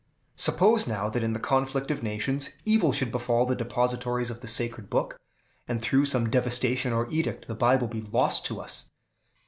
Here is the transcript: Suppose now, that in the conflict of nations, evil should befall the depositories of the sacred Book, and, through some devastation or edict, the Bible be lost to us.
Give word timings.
Suppose 0.35 0.87
now, 0.87 1.09
that 1.09 1.21
in 1.21 1.33
the 1.33 1.39
conflict 1.39 1.91
of 1.91 2.01
nations, 2.01 2.49
evil 2.65 2.91
should 2.91 3.11
befall 3.11 3.45
the 3.45 3.53
depositories 3.55 4.31
of 4.31 4.39
the 4.41 4.47
sacred 4.47 4.89
Book, 4.89 5.19
and, 5.67 5.79
through 5.79 6.05
some 6.05 6.27
devastation 6.27 6.91
or 6.91 7.07
edict, 7.11 7.47
the 7.47 7.53
Bible 7.53 7.87
be 7.87 8.01
lost 8.01 8.43
to 8.47 8.59
us. 8.59 8.89